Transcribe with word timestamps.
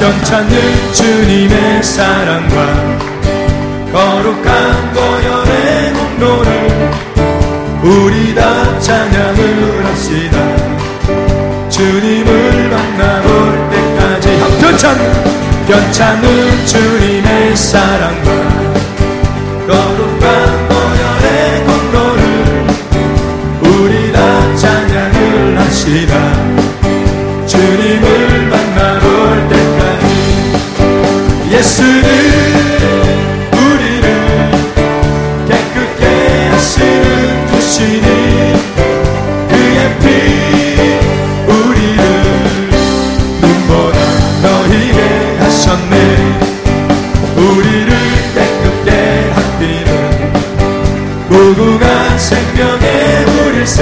연찬는 0.00 0.92
주님의 0.92 1.82
사랑과 1.82 2.98
거룩한 3.92 4.92
보혈의 4.92 5.92
공로를 5.92 6.90
우리 7.82 8.32
다 8.32 8.78
찬양을 8.78 9.84
합시다. 9.86 10.38
주님을 11.68 12.70
만나볼 12.70 13.70
때까지 13.70 14.38
연찬! 14.62 14.96
연찬은 15.68 16.66
주님의 16.66 17.56
사랑과 17.56 18.30
거룩한 19.66 20.68
보혈의 20.68 21.64
공로를 21.66 22.66
우리 23.62 24.12
다 24.12 24.56
찬양을 24.56 25.58
합시다. 25.58 26.57
우리를 33.52 34.06
깨끗게 35.48 36.04
하시는 36.50 37.46
주시니 37.48 38.06
그의 39.48 39.98
피 40.00 40.06
우리를 41.52 42.00
눈보다 43.40 43.98
너희게 44.42 44.98
하셨네. 45.38 45.94
우리를 47.36 47.90
깨끗게 48.34 48.88
하기는 49.34 49.88
무궁한 51.28 52.18
생명의 52.18 53.24
물을 53.26 53.66
새 53.66 53.78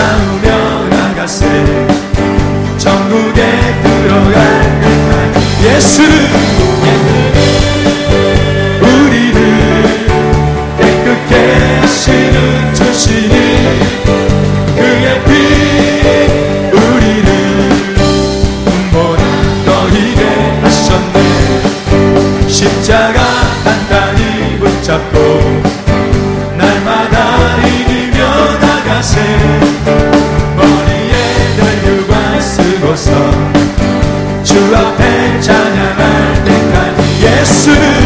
싸우며 0.00 0.88
나가세. 0.88 1.46
전국에 2.78 3.40
들어갈 3.82 4.80
그날 4.80 5.12
예수를 5.62 6.10
우리를 8.80 9.38
깨끗게 10.78 11.32
하시는 11.82 12.74
주시니 12.74 13.34
그의 14.74 15.22
피 15.26 15.28
우리를 16.72 17.28
분보다 18.64 19.22
너희게 19.66 20.22
하셨네. 20.62 22.48
십자가 22.48 23.18
단단히 23.64 24.58
붙잡고 24.60 25.59
주 34.42 34.76
앞에 34.76 35.40
찬양할 35.40 36.44
때까지 36.44 37.24
예수 37.24 37.99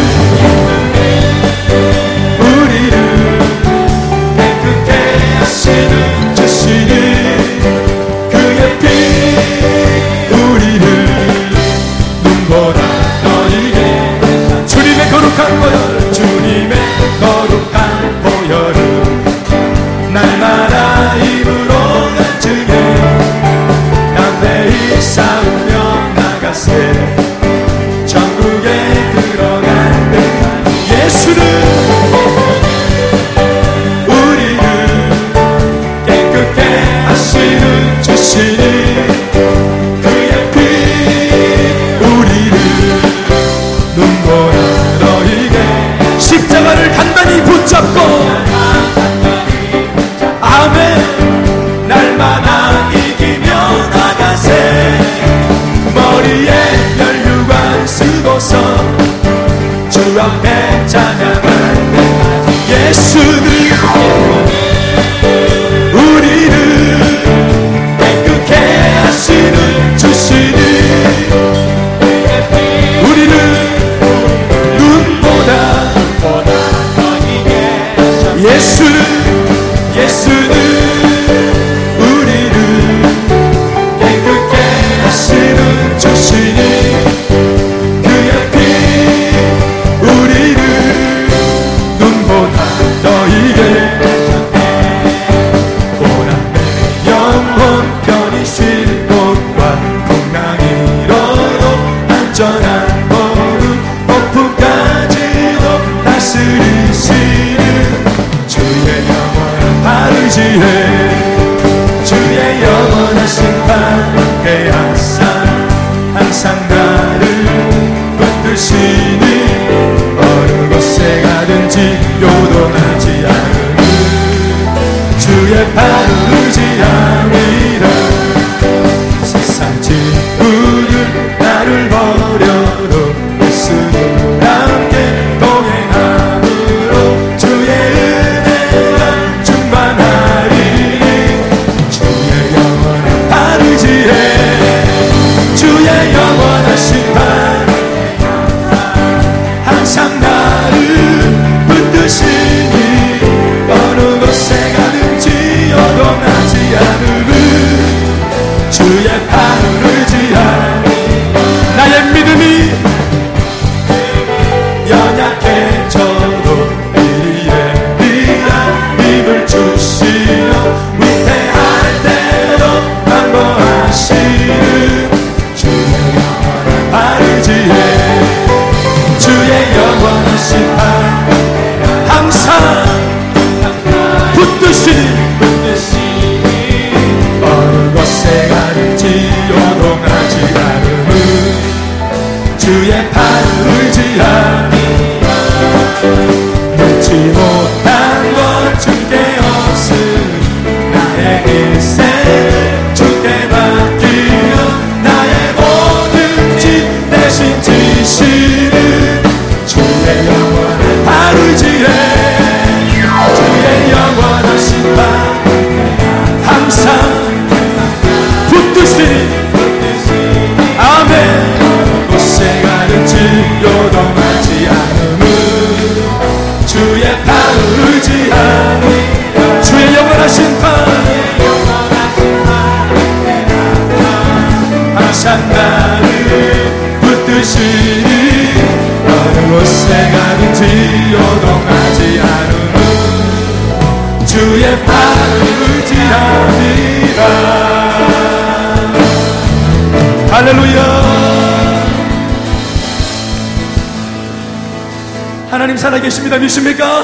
살아계십니다 255.85 256.39
믿습니까? 256.39 257.03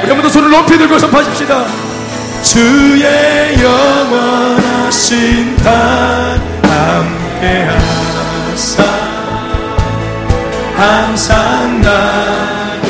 우리 0.00 0.08
한번 0.08 0.22
더 0.22 0.28
손을 0.28 0.48
높이 0.48 0.78
들고 0.78 0.96
선포하십시다 0.96 1.66
주의 2.40 3.56
영원하신 3.60 5.56
단 5.56 6.40
함께 6.62 7.66
하사 8.52 8.84
항상 10.76 11.80
나를 11.80 12.86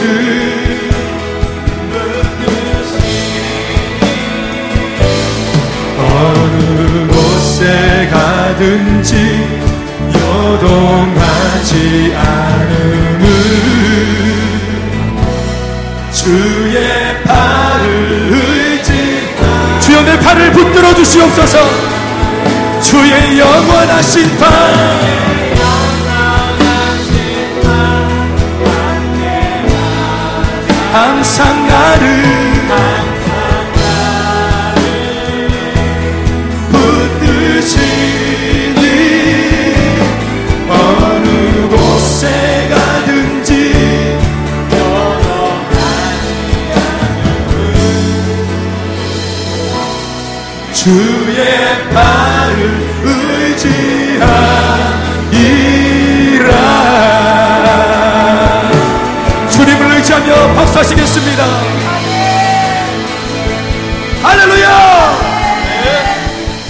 어느 5.99 7.09
곳에 7.09 8.11
가든지 8.13 9.17
요동하지 10.15 11.73
않음을 12.15 13.76
주의 16.27 17.23
팔을 17.23 18.33
의지 18.33 19.33
주여 19.79 20.03
내 20.03 20.19
팔을 20.19 20.51
붙들어 20.51 20.93
주시옵소서. 20.93 21.57
주의 22.83 23.39
영원하신 23.39 24.37
팔 24.37 24.49
항상 30.93 31.69
나를 31.69 32.56
주의 50.87 51.35
발을 51.93 52.61
의지하리라. 53.03 54.21
주님을 59.51 59.97
의지하며 59.97 60.55
박수하시겠습니다. 60.55 61.45
할렐루야! 64.23 65.17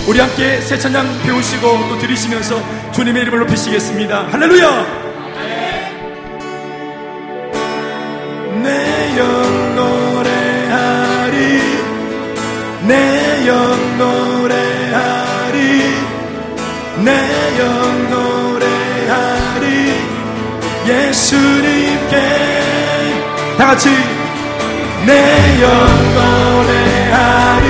우리 0.06 0.20
함께 0.20 0.62
새 0.62 0.78
찬양 0.78 1.22
배우시고 1.24 1.88
또 1.90 1.98
들으시면서 1.98 2.62
주님의 2.92 3.20
이름을 3.24 3.40
높이시겠습니다. 3.40 4.28
할렐루야! 4.32 4.86
내 8.62 9.12
영 9.18 9.74
노래하리 9.76 11.60
내영 12.86 13.75
예수님께 20.87 22.17
다 23.59 23.67
같이. 23.67 23.88
내 25.05 25.12
영 25.61 25.71
노래하리. 26.15 27.67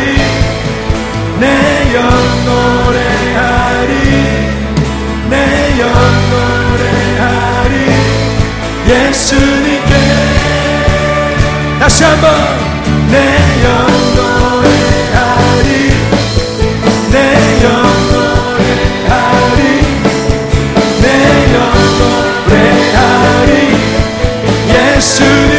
내 1.40 1.94
영 1.94 1.98
노래하리. 2.44 3.92
내 5.30 5.34
영 5.80 5.84
노래하리. 6.30 7.74
예수님께 8.86 9.92
다시 11.80 12.04
한번. 12.04 12.30
내 13.10 13.16
영 13.64 14.05
예 25.06 25.55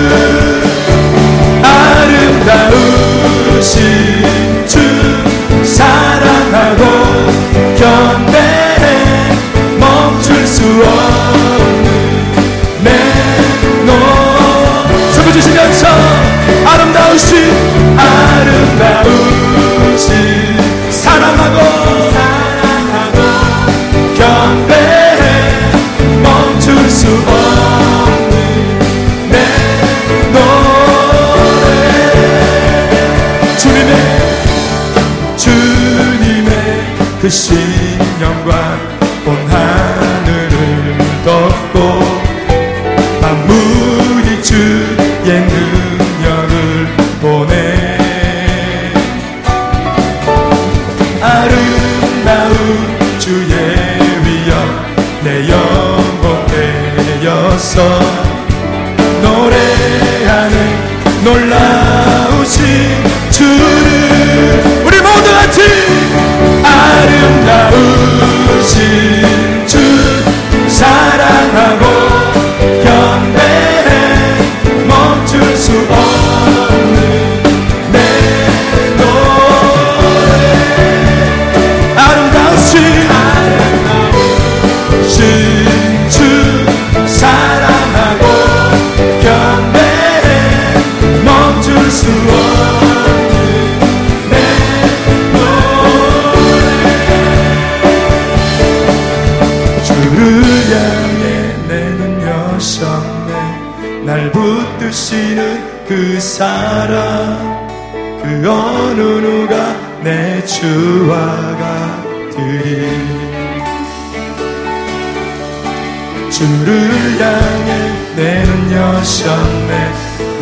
여셨네. 118.72 119.94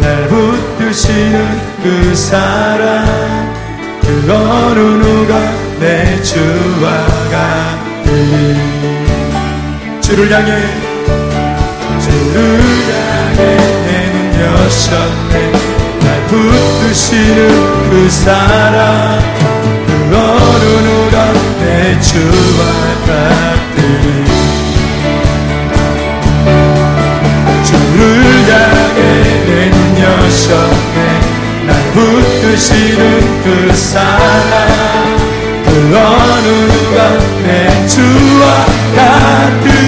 날 0.01 0.27
붙드시는 0.27 1.59
그 1.83 2.15
사람 2.15 3.05
그 4.01 4.31
어느 4.31 4.79
누가 4.79 5.39
내 5.79 6.21
주와 6.21 7.05
같으리 7.31 8.55
주를 10.01 10.31
향해 10.31 10.51
주를 12.00 12.59
향해 12.89 13.39
내눈 13.86 14.15
여셨네. 14.41 15.51
날 16.00 16.27
붙드시는 16.27 17.89
그 17.89 18.09
사람 18.09 19.19
그 19.86 20.15
어느 20.15 20.65
누가 20.88 21.33
내 21.59 22.00
주와 22.00 22.62
같으리 23.07 24.38
주를 27.69 28.49
향해 28.49 28.99
내눈 29.45 29.77
여셨네 29.99 30.97
날 31.67 31.69
붙드시는 31.93 33.43
그 33.43 33.75
사람 33.75 34.49
그 35.65 35.69
어느 35.95 36.47
내 37.43 37.47
주와 37.85 38.65
같으 38.95 39.78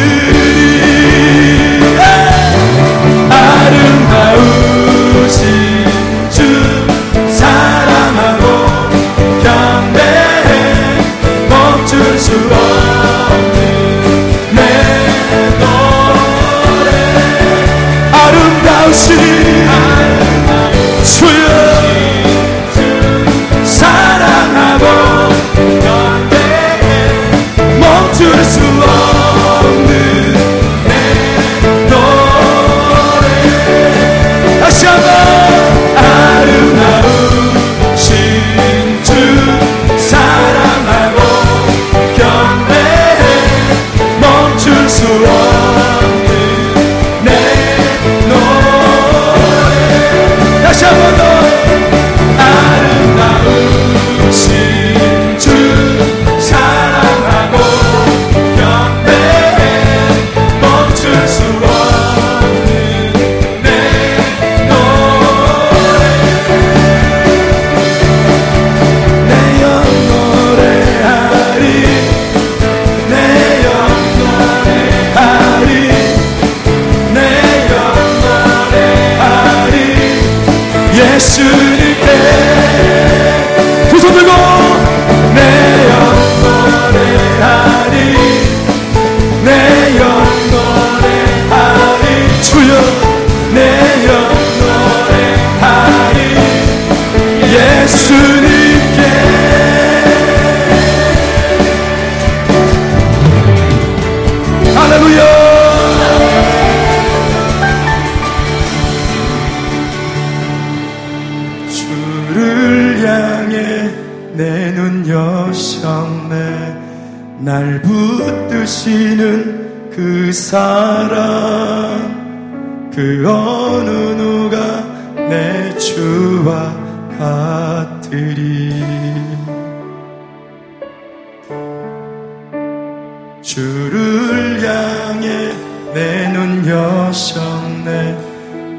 눈 137.11 137.13
여셨네. 137.13 138.17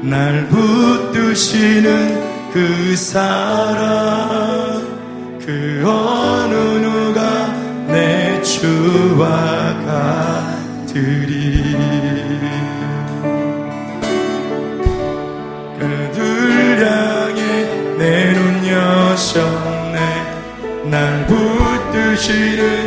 날 0.01 0.47
붙드시는 0.47 2.19
그 2.51 2.95
사람 2.95 4.81
그 5.39 5.83
어느 5.85 6.53
누가 6.83 7.21
내 7.87 8.41
주와 8.41 9.75
같으리. 9.85 11.77
그들 15.79 16.79
향해 16.83 17.39
내 17.99 18.33
눈 18.33 18.67
여셨네. 18.67 19.99
날 20.89 21.27
붙드시는 21.27 22.82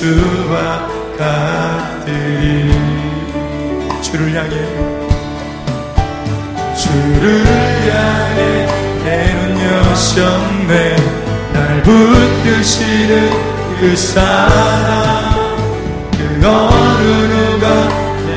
주와 0.00 0.88
같으리 1.18 2.72
주를 4.00 4.34
향해 4.34 4.56
주를 6.74 7.44
향해 7.90 8.40
내눈 9.04 9.60
여셨네. 9.60 10.96
날 11.52 11.82
붙드시는 11.82 13.30
그 13.78 13.94
사람 13.94 15.58
그 16.12 16.46
어느 16.46 17.04
누가 17.34 17.66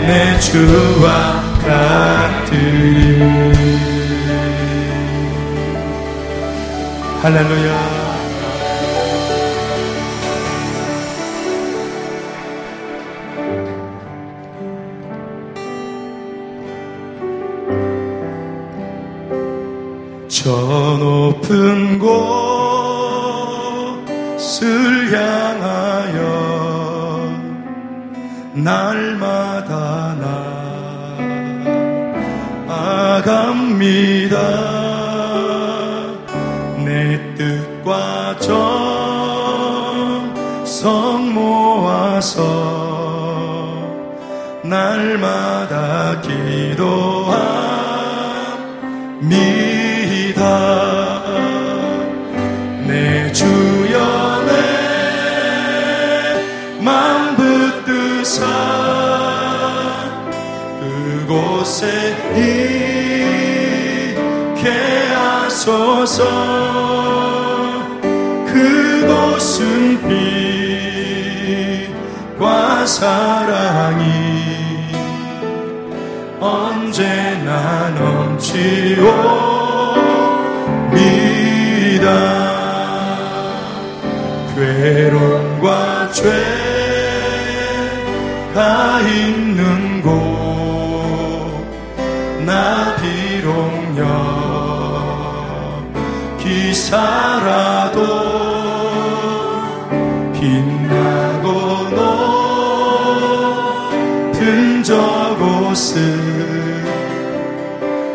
내 0.05 0.37
주와 0.41 1.41
같으리 1.65 3.23
할렐루야 7.21 8.02
높은 21.43 21.99
곳을 21.99 23.11
향하여 25.11 26.23
날마다 28.53 30.15
나아갑니다. 32.65 34.37
내 36.85 37.19
뜻과 37.35 38.37
정성 38.39 38.93
모아서 41.33 42.41
날마다 44.63 46.21
기도합니다 46.21 47.73
하소서 66.03 66.23
그곳은 68.45 70.01
빛과 71.87 72.85
사랑이 72.85 74.03
언제나 76.41 77.89
넘치옵니다 77.91 78.73
괴로움과 84.55 86.11
죄가 88.51 88.99
있는 89.01 90.01
곳나 92.41 92.97
비록 92.97 93.97
여 93.97 94.22
기사라도 96.73 98.01
빛나고 100.33 101.47
높은 104.31 104.81
저곳을 104.81 106.01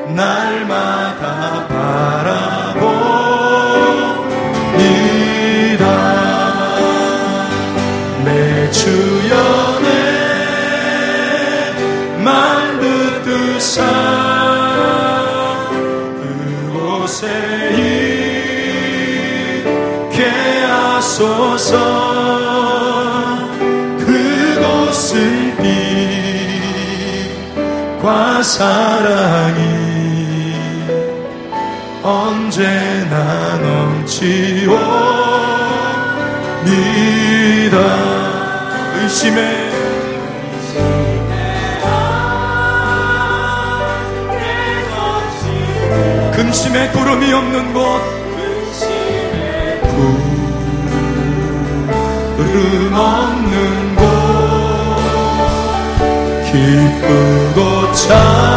날마다 0.09 1.69
바라보니 1.69 2.99
주연의 8.73 9.89
만듯듯사 12.25 14.18
사랑이 28.43 29.63
언제나 32.03 33.59
넘치옵니다 33.59 34.79
근심에 38.95 39.69
근심에 46.39 46.89
구름이 46.93 47.33
없는 47.33 47.75
곳. 47.75 48.01
구름 52.37 52.95
없는 52.95 53.97
곳. 53.97 54.03
기쁘고 56.53 57.78
참 57.95 58.49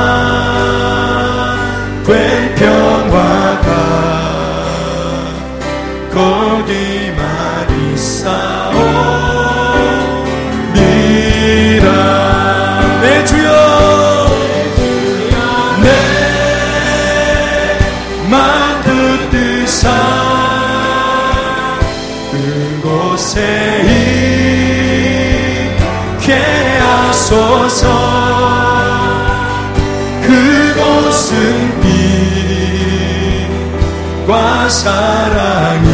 사랑이 34.71 35.89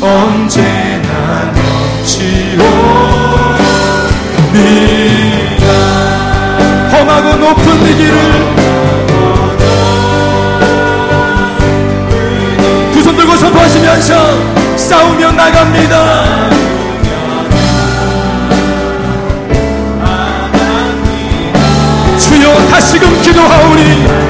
언제나 0.00 1.52
넘치오 1.52 2.62
네가 4.54 5.68
험하고 6.92 7.36
높은 7.36 7.64
이 7.86 7.94
길을 7.94 8.20
두 12.94 13.02
손 13.02 13.16
들고 13.16 13.36
선포하시면서 13.36 14.76
싸우며 14.78 15.32
나갑니다. 15.32 16.50
주여 22.18 22.54
다시금 22.70 23.20
기도하오니 23.22 24.29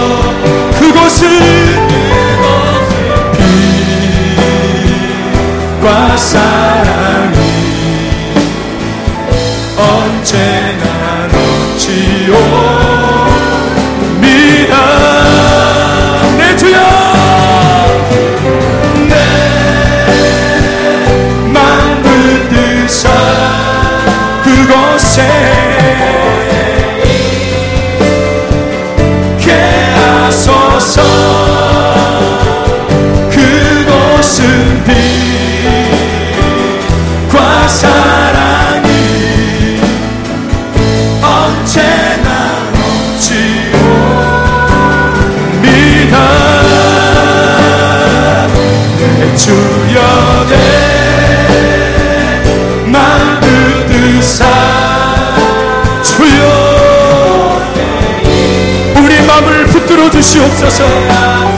주시옵소서. 60.21 60.83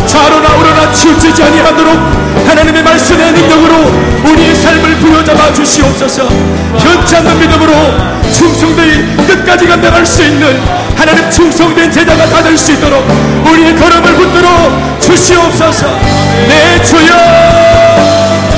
좌로나 0.08 0.56
우로나 0.56 0.92
치우치지 0.94 1.44
아니하도록 1.44 1.94
하나님의 2.48 2.82
말씀의 2.82 3.34
능력으로 3.34 3.76
우리의 4.24 4.56
삶을 4.56 4.96
부여잡아 5.00 5.54
주시옵소서. 5.54 6.24
현치 6.80 7.16
않는 7.18 7.40
믿음으로 7.40 7.74
충성되이 8.32 9.18
끝까지 9.28 9.68
감당할 9.68 10.06
수 10.06 10.24
있는 10.24 10.62
하나님 10.96 11.30
충성된 11.30 11.92
제자가 11.92 12.26
다 12.30 12.42
될 12.42 12.58
수 12.58 12.72
있도록 12.72 13.04
우리의 13.52 13.76
걸음을 13.76 14.14
붙들어 14.16 14.48
주시옵소서. 15.00 15.88
내 16.48 16.82
주여 16.84 18.53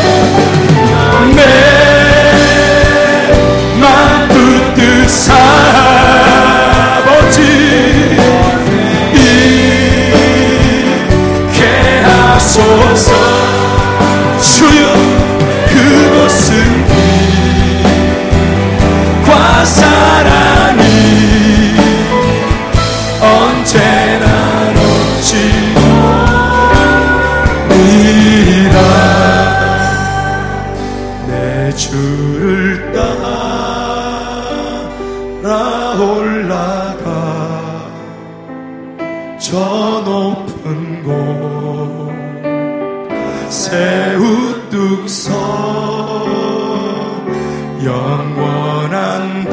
영원한 48.26 49.46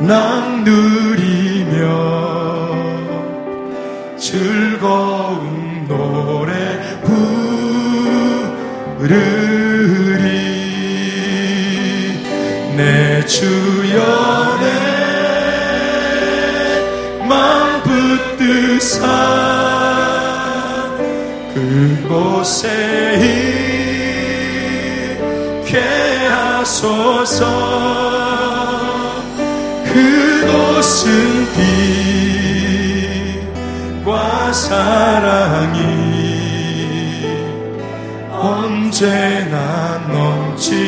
복남 0.00 0.64
누리며 0.64 1.76
즐거운 4.18 5.86
노래 5.86 6.52
부르리. 8.98 9.16
내 12.76 13.24
주연의 13.24 14.66
맘 17.28 17.82
붙드사 17.82 19.06
그곳에 21.54 23.45
하소서. 26.86 27.46
그곳은 29.84 31.46
빛과 34.04 34.52
사랑이 34.52 35.80
언제나 38.30 40.00
넘치옵니다 40.08 40.86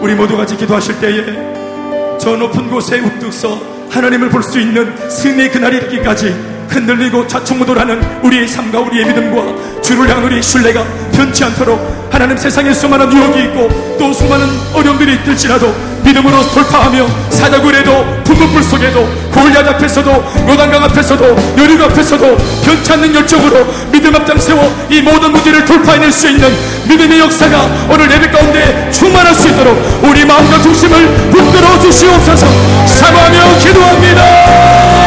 우리 0.00 0.14
모두 0.14 0.36
같이 0.36 0.56
기도하실 0.56 1.00
때에 1.00 2.18
저 2.18 2.36
높은 2.36 2.68
곳에 2.70 2.98
우뚝 3.00 3.32
서 3.32 3.58
하나님을 3.90 4.28
볼 4.30 4.42
수 4.42 4.58
있는 4.58 4.96
승리의 5.08 5.50
그날이 5.52 5.76
이르기까지 5.76 6.59
흔들리고 6.70 7.26
좌충우돌하는 7.26 8.00
우리의 8.22 8.48
삶과 8.48 8.80
우리의 8.80 9.06
믿음과 9.06 9.82
주를 9.82 10.08
향한 10.08 10.24
우리의 10.24 10.42
신뢰가 10.42 10.84
변치 11.12 11.44
않도록 11.44 12.08
하나님 12.10 12.36
세상에 12.36 12.72
수많은 12.72 13.12
유혹이 13.12 13.42
있고 13.44 13.96
또 13.98 14.12
수많은 14.12 14.46
어려움들이 14.72 15.14
있을지라도 15.16 15.74
믿음으로 16.04 16.42
돌파하며 16.50 17.06
사자굴에도 17.30 18.22
분문불 18.24 18.62
속에도 18.62 19.06
골리앗 19.32 19.66
앞에서도 19.68 20.10
요단강 20.48 20.82
앞에서도 20.84 21.24
여리고 21.58 21.84
앞에서도 21.84 22.36
변치 22.64 22.92
않는 22.92 23.14
열정으로 23.14 23.66
믿음 23.92 24.14
앞장 24.14 24.38
세워 24.38 24.86
이 24.90 25.00
모든 25.02 25.32
문제를 25.32 25.64
돌파해낼 25.64 26.10
수 26.10 26.28
있는 26.28 26.48
믿음의 26.88 27.20
역사가 27.20 27.88
오늘 27.90 28.10
예배 28.10 28.30
가운데 28.30 28.90
충만할 28.90 29.34
수 29.34 29.48
있도록 29.48 30.00
우리 30.02 30.24
마음과 30.24 30.62
중심을 30.62 31.30
붙들어 31.30 31.78
주시옵소서. 31.80 32.46
사모하며 32.86 33.58
기도합니다 33.58 34.99